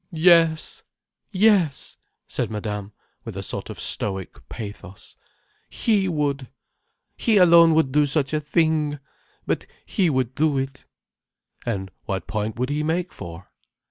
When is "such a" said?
8.07-8.39